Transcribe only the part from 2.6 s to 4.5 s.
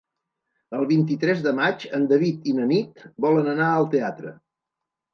na Nit volen anar al teatre.